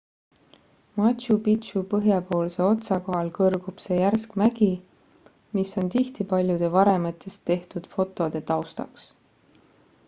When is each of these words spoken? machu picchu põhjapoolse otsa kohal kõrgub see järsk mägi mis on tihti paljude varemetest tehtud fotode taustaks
machu 0.99 1.35
picchu 1.47 1.83
põhjapoolse 1.91 2.63
otsa 2.69 2.97
kohal 3.09 3.29
kõrgub 3.35 3.83
see 3.85 3.99
järsk 3.99 4.33
mägi 4.43 4.71
mis 5.59 5.75
on 5.83 5.93
tihti 5.99 6.29
paljude 6.33 6.73
varemetest 6.79 7.47
tehtud 7.53 7.93
fotode 7.95 8.45
taustaks 8.53 9.09